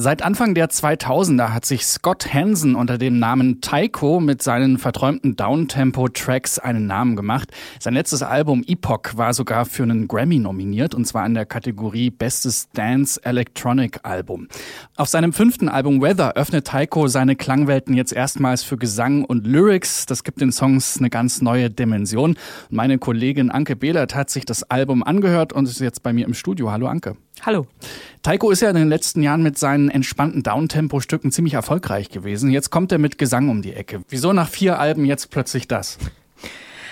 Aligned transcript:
Seit 0.00 0.22
Anfang 0.22 0.54
der 0.54 0.70
2000er 0.70 1.52
hat 1.52 1.64
sich 1.64 1.84
Scott 1.84 2.32
Hansen 2.32 2.76
unter 2.76 2.98
dem 2.98 3.18
Namen 3.18 3.60
Taiko 3.60 4.20
mit 4.20 4.44
seinen 4.44 4.78
verträumten 4.78 5.34
Downtempo-Tracks 5.34 6.60
einen 6.60 6.86
Namen 6.86 7.16
gemacht. 7.16 7.50
Sein 7.80 7.94
letztes 7.94 8.22
Album 8.22 8.62
Epoch 8.64 9.16
war 9.16 9.34
sogar 9.34 9.64
für 9.64 9.82
einen 9.82 10.06
Grammy 10.06 10.38
nominiert 10.38 10.94
und 10.94 11.04
zwar 11.04 11.26
in 11.26 11.34
der 11.34 11.46
Kategorie 11.46 12.10
Bestes 12.10 12.68
Dance 12.70 13.20
Electronic 13.24 13.98
Album. 14.04 14.46
Auf 14.94 15.08
seinem 15.08 15.32
fünften 15.32 15.68
Album 15.68 16.00
Weather 16.00 16.36
öffnet 16.36 16.68
Taiko 16.68 17.08
seine 17.08 17.34
Klangwelten 17.34 17.94
jetzt 17.94 18.12
erstmals 18.12 18.62
für 18.62 18.76
Gesang 18.76 19.24
und 19.24 19.48
Lyrics. 19.48 20.06
Das 20.06 20.22
gibt 20.22 20.40
den 20.40 20.52
Songs 20.52 20.98
eine 21.00 21.10
ganz 21.10 21.42
neue 21.42 21.70
Dimension. 21.70 22.36
Meine 22.70 22.98
Kollegin 22.98 23.50
Anke 23.50 23.74
Behlert 23.74 24.14
hat 24.14 24.30
sich 24.30 24.44
das 24.44 24.62
Album 24.62 25.02
angehört 25.02 25.52
und 25.52 25.66
ist 25.66 25.80
jetzt 25.80 26.04
bei 26.04 26.12
mir 26.12 26.24
im 26.24 26.34
Studio. 26.34 26.70
Hallo 26.70 26.86
Anke. 26.86 27.16
Hallo. 27.42 27.66
Taiko 28.22 28.50
ist 28.50 28.60
ja 28.60 28.70
in 28.70 28.76
den 28.76 28.88
letzten 28.88 29.22
Jahren 29.22 29.42
mit 29.42 29.58
seinen 29.58 29.90
entspannten 29.90 30.42
Downtempo-Stücken 30.42 31.30
ziemlich 31.30 31.54
erfolgreich 31.54 32.10
gewesen. 32.10 32.50
Jetzt 32.50 32.70
kommt 32.70 32.92
er 32.92 32.98
mit 32.98 33.18
Gesang 33.18 33.48
um 33.48 33.62
die 33.62 33.72
Ecke. 33.72 34.02
Wieso 34.08 34.32
nach 34.32 34.48
vier 34.48 34.78
Alben 34.78 35.04
jetzt 35.04 35.30
plötzlich 35.30 35.68
das? 35.68 35.98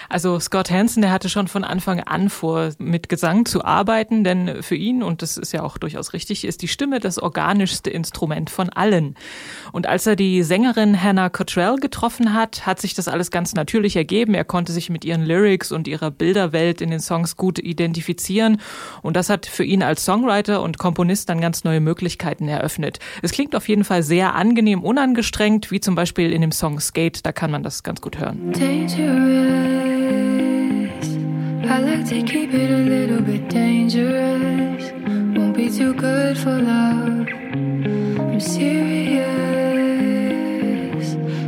Also 0.08 0.38
Scott 0.40 0.70
Hansen, 0.70 1.02
der 1.02 1.10
hatte 1.10 1.28
schon 1.28 1.48
von 1.48 1.64
Anfang 1.64 2.00
an 2.00 2.30
vor, 2.30 2.70
mit 2.78 3.08
Gesang 3.08 3.46
zu 3.46 3.64
arbeiten, 3.64 4.24
denn 4.24 4.62
für 4.62 4.76
ihn, 4.76 5.02
und 5.02 5.22
das 5.22 5.36
ist 5.36 5.52
ja 5.52 5.62
auch 5.62 5.78
durchaus 5.78 6.12
richtig, 6.12 6.44
ist 6.44 6.62
die 6.62 6.68
Stimme 6.68 7.00
das 7.00 7.18
organischste 7.18 7.90
Instrument 7.90 8.50
von 8.50 8.70
allen. 8.70 9.16
Und 9.72 9.86
als 9.86 10.06
er 10.06 10.16
die 10.16 10.42
Sängerin 10.42 11.02
Hannah 11.02 11.28
Cottrell 11.28 11.76
getroffen 11.76 12.34
hat, 12.34 12.66
hat 12.66 12.80
sich 12.80 12.94
das 12.94 13.08
alles 13.08 13.30
ganz 13.30 13.54
natürlich 13.54 13.96
ergeben. 13.96 14.34
Er 14.34 14.44
konnte 14.44 14.72
sich 14.72 14.90
mit 14.90 15.04
ihren 15.04 15.24
Lyrics 15.24 15.72
und 15.72 15.88
ihrer 15.88 16.10
Bilderwelt 16.10 16.80
in 16.80 16.90
den 16.90 17.00
Songs 17.00 17.36
gut 17.36 17.58
identifizieren. 17.58 18.60
Und 19.02 19.16
das 19.16 19.30
hat 19.30 19.46
für 19.46 19.64
ihn 19.64 19.82
als 19.82 20.04
Songwriter 20.04 20.62
und 20.62 20.78
Komponist 20.78 21.28
dann 21.28 21.40
ganz 21.40 21.64
neue 21.64 21.80
Möglichkeiten 21.80 22.48
eröffnet. 22.48 22.98
Es 23.22 23.32
klingt 23.32 23.54
auf 23.56 23.68
jeden 23.68 23.84
Fall 23.84 24.02
sehr 24.02 24.34
angenehm, 24.34 24.82
unangestrengt, 24.82 25.70
wie 25.70 25.80
zum 25.80 25.94
Beispiel 25.94 26.32
in 26.32 26.40
dem 26.40 26.52
Song 26.52 26.80
Skate, 26.80 27.24
da 27.24 27.32
kann 27.32 27.50
man 27.50 27.62
das 27.62 27.82
ganz 27.82 28.00
gut 28.00 28.18
hören. 28.18 28.52
Dangerous. 28.52 29.95
I 31.76 31.80
like 31.80 32.06
to 32.08 32.22
keep 32.22 32.54
it 32.54 32.70
a 32.70 32.78
little 32.78 33.20
bit 33.20 33.50
dangerous. 33.50 34.90
Won't 35.36 35.54
be 35.54 35.68
too 35.68 35.92
good 35.92 36.38
for 36.38 36.58
love. 36.58 37.26
I'm 37.52 38.40
serious. 38.40 39.26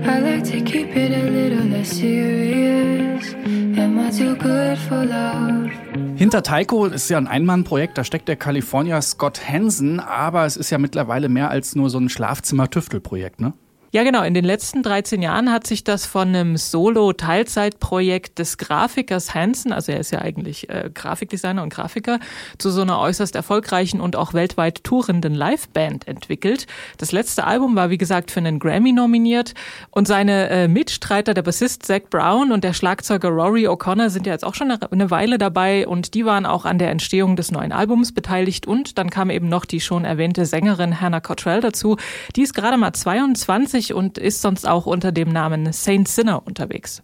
I 0.05 0.19
like 0.21 0.45
to 0.53 0.61
keep 0.61 0.95
it 0.95 1.13
a 1.13 1.31
little 1.31 1.65
less 1.71 1.89
serious. 1.97 3.33
Am 3.79 3.99
I 3.99 4.11
too 4.11 4.37
good 4.37 4.77
for 4.77 5.03
love? 5.07 5.71
Hinter 6.17 6.43
Taiko 6.43 6.85
ist 6.85 7.09
ja 7.09 7.17
ein 7.17 7.27
Einmannprojekt, 7.27 7.97
da 7.97 8.05
steckt 8.05 8.29
der 8.29 8.37
Kalifornier 8.37 9.01
Scott 9.01 9.41
Hansen, 9.49 9.99
aber 9.99 10.45
es 10.45 10.59
ist 10.59 10.69
ja 10.69 10.77
mittlerweile 10.77 11.31
mehr 11.31 11.49
als 11.49 11.75
nur 11.75 11.89
so 11.89 11.97
ein 11.99 12.11
Schlafzimmer-Tüftel-Projekt, 12.11 13.41
ne? 13.41 13.55
Ja, 13.91 14.03
genau. 14.03 14.23
In 14.23 14.35
den 14.35 14.45
letzten 14.45 14.83
13 14.83 15.23
Jahren 15.23 15.51
hat 15.51 15.67
sich 15.67 15.83
das 15.83 16.05
von 16.05 16.29
einem 16.29 16.59
Solo-Teilzeitprojekt 16.59 18.39
des 18.39 18.59
Grafikers 18.59 19.35
Hansen, 19.35 19.73
also 19.73 19.93
er 19.93 20.01
ist 20.01 20.11
ja 20.11 20.19
eigentlich 20.19 20.69
äh, 20.69 20.91
Grafikdesigner 20.93 21.63
und 21.63 21.73
Grafiker, 21.73 22.19
zu 22.59 22.69
so 22.69 22.83
einer 22.83 22.99
äußerst 23.01 23.35
erfolgreichen 23.35 24.03
und 24.03 24.15
auch 24.15 24.35
weltweit 24.35 24.85
tourenden 24.85 25.35
Liveband 25.35 26.07
entwickelt. 26.07 26.67
Das 26.99 27.13
letzte 27.13 27.45
Album 27.45 27.77
war, 27.77 27.89
wie 27.89 27.97
gesagt, 27.97 28.31
für 28.31 28.41
einen 28.41 28.59
Grammy 28.59 28.93
nominiert 28.93 29.55
und 29.91 30.07
seine 30.07 30.51
äh, 30.51 30.69
Mitstreiter, 30.69 31.33
der 31.33 31.43
Bassist 31.43 31.87
Zach 31.87 32.03
Brown 32.11 32.53
und 32.53 32.65
der 32.65 32.75
Schlagzeuger 32.75 33.31
Rory 33.31 33.69
O'Connor 33.69 34.11
sind 34.11 34.27
ja 34.27 34.35
jetzt 34.35 34.45
auch 34.45 34.55
schon 34.55 34.71
eine, 34.71 35.11
Weile 35.11 35.39
dabei 35.39 35.89
und 35.89 36.13
die 36.13 36.27
waren 36.27 36.45
auch 36.45 36.67
an 36.67 36.79
der 36.79 36.91
Entstehung 36.91 37.37
des 37.37 37.51
neuen 37.51 37.73
Albums 37.73 38.13
beteiligt 38.13 38.67
und 38.67 38.99
dann 38.99 39.09
kam 39.09 39.31
eben 39.31 39.49
noch 39.49 39.65
die 39.65 39.81
schon 39.81 40.05
erwähnte 40.05 40.45
Sängerin 40.45 41.01
Hannah 41.01 41.21
Cottrell 41.21 41.63
dazu. 41.63 41.97
Die 42.37 42.43
ist 42.43 42.53
gerade 42.53 42.77
mal 42.77 42.93
22 42.93 43.78
und 43.95 44.19
ist 44.19 44.43
sonst 44.43 44.67
auch 44.67 44.87
unter 44.87 45.13
dem 45.13 45.29
Namen 45.29 45.73
Saint 45.73 46.09
Sinner 46.09 46.47
unterwegs. 46.47 47.03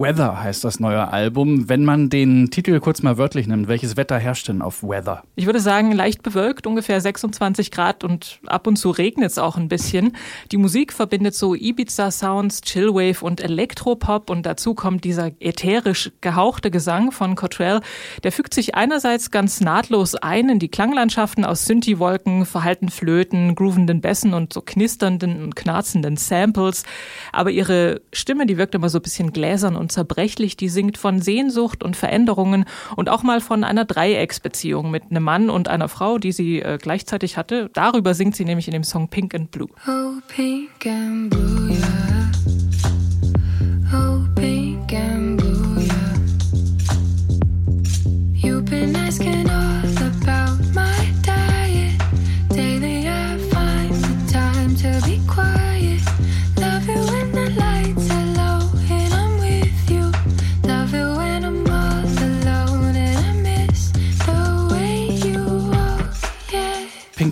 Weather 0.00 0.42
heißt 0.42 0.64
das 0.64 0.80
neue 0.80 1.12
Album. 1.12 1.68
Wenn 1.68 1.84
man 1.84 2.08
den 2.08 2.50
Titel 2.50 2.80
kurz 2.80 3.02
mal 3.02 3.18
wörtlich 3.18 3.46
nimmt, 3.46 3.68
welches 3.68 3.98
Wetter 3.98 4.18
herrscht 4.18 4.48
denn 4.48 4.62
auf 4.62 4.82
Weather? 4.82 5.22
Ich 5.36 5.44
würde 5.44 5.60
sagen, 5.60 5.92
leicht 5.92 6.22
bewölkt, 6.22 6.66
ungefähr 6.66 6.98
26 7.02 7.70
Grad 7.70 8.02
und 8.02 8.40
ab 8.46 8.66
und 8.66 8.76
zu 8.76 8.90
regnet 8.90 9.30
es 9.30 9.36
auch 9.36 9.58
ein 9.58 9.68
bisschen. 9.68 10.16
Die 10.52 10.56
Musik 10.56 10.94
verbindet 10.94 11.34
so 11.34 11.54
Ibiza-Sounds, 11.54 12.62
Chillwave 12.62 13.22
und 13.22 13.42
Elektropop 13.42 14.30
und 14.30 14.46
dazu 14.46 14.72
kommt 14.72 15.04
dieser 15.04 15.32
ätherisch 15.38 16.10
gehauchte 16.22 16.70
Gesang 16.70 17.12
von 17.12 17.34
Cottrell. 17.34 17.82
Der 18.22 18.32
fügt 18.32 18.54
sich 18.54 18.74
einerseits 18.74 19.30
ganz 19.30 19.60
nahtlos 19.60 20.14
ein 20.14 20.48
in 20.48 20.58
die 20.58 20.70
Klanglandschaften 20.70 21.44
aus 21.44 21.66
Synthi-Wolken, 21.66 22.46
verhalten 22.46 22.88
Flöten, 22.88 23.54
groovenden 23.54 24.00
Bässen 24.00 24.32
und 24.32 24.54
so 24.54 24.62
knisternden 24.62 25.42
und 25.42 25.56
knarzenden 25.56 26.16
Samples. 26.16 26.84
Aber 27.32 27.50
ihre 27.50 28.00
Stimme, 28.14 28.46
die 28.46 28.56
wirkt 28.56 28.74
immer 28.74 28.88
so 28.88 28.98
ein 28.98 29.02
bisschen 29.02 29.34
gläsern 29.34 29.76
und 29.76 29.89
zerbrechlich, 29.90 30.56
die 30.56 30.68
singt 30.68 30.98
von 30.98 31.20
Sehnsucht 31.20 31.82
und 31.82 31.96
Veränderungen 31.96 32.64
und 32.96 33.08
auch 33.08 33.22
mal 33.22 33.40
von 33.40 33.64
einer 33.64 33.84
Dreiecksbeziehung 33.84 34.90
mit 34.90 35.04
einem 35.10 35.22
Mann 35.22 35.50
und 35.50 35.68
einer 35.68 35.88
Frau, 35.88 36.18
die 36.18 36.32
sie 36.32 36.60
äh, 36.60 36.78
gleichzeitig 36.80 37.36
hatte. 37.36 37.70
Darüber 37.72 38.14
singt 38.14 38.36
sie 38.36 38.44
nämlich 38.44 38.68
in 38.68 38.72
dem 38.72 38.84
Song 38.84 39.08
Pink 39.08 39.34
and 39.34 39.50
Blue. 39.50 39.68
Oh, 39.86 40.20
pink 40.28 40.86
and 40.86 41.30
blue, 41.30 41.70
yeah. 41.70 41.89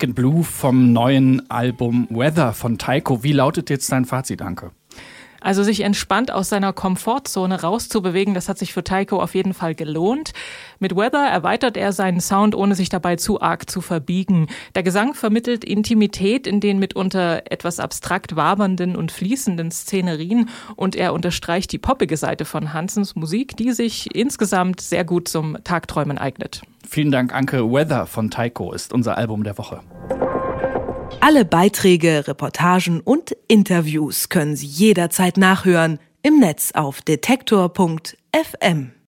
And 0.05 0.15
Blue 0.15 0.45
vom 0.45 0.93
neuen 0.93 1.51
Album 1.51 2.07
Weather 2.11 2.53
von 2.53 2.79
Taiko. 2.79 3.23
Wie 3.23 3.33
lautet 3.33 3.71
jetzt 3.71 3.91
dein 3.91 4.05
Fazit, 4.05 4.41
Danke? 4.41 4.71
Also 5.41 5.63
sich 5.63 5.83
entspannt 5.83 6.33
aus 6.33 6.49
seiner 6.49 6.73
Komfortzone 6.73 7.63
rauszubewegen, 7.63 8.35
das 8.35 8.49
hat 8.49 8.59
sich 8.59 8.73
für 8.73 8.83
Taiko 8.83 9.23
auf 9.23 9.35
jeden 9.35 9.55
Fall 9.55 9.75
gelohnt. 9.75 10.33
Mit 10.81 10.97
Weather 10.97 11.29
erweitert 11.29 11.77
er 11.77 11.93
seinen 11.93 12.21
Sound, 12.21 12.57
ohne 12.57 12.75
sich 12.75 12.89
dabei 12.89 13.17
zu 13.17 13.41
arg 13.41 13.71
zu 13.71 13.81
verbiegen. 13.81 14.49
Der 14.75 14.83
Gesang 14.83 15.15
vermittelt 15.15 15.65
Intimität 15.65 16.47
in 16.47 16.61
den 16.61 16.81
mitunter 16.81 17.43
etwas 17.51 17.79
abstrakt 17.79 18.35
wabernden 18.35 18.97
und 18.97 19.13
fließenden 19.13 19.71
Szenerien 19.71 20.49
und 20.75 20.97
er 20.97 21.13
unterstreicht 21.13 21.71
die 21.71 21.79
poppige 21.79 22.17
Seite 22.17 22.45
von 22.45 22.73
Hansens 22.73 23.15
Musik, 23.15 23.57
die 23.57 23.71
sich 23.71 24.15
insgesamt 24.15 24.81
sehr 24.81 25.05
gut 25.05 25.29
zum 25.29 25.57
Tagträumen 25.63 26.19
eignet. 26.19 26.63
Vielen 26.91 27.11
Dank, 27.11 27.35
Anke. 27.35 27.71
Weather 27.71 28.07
von 28.07 28.31
Taiko 28.31 28.73
ist 28.73 28.95
unser 28.95 29.19
Album 29.19 29.45
der 29.45 29.59
Woche. 29.59 29.81
Alle 31.21 31.45
Beiträge, 31.45 32.27
Reportagen 32.27 33.01
und 33.01 33.37
Interviews 33.47 34.31
können 34.31 34.57
Sie 34.57 34.67
jederzeit 34.67 35.37
nachhören 35.37 35.99
im 36.23 36.41
Netz 36.41 36.73
auf 36.73 37.03
detektor.fm. 37.03 38.93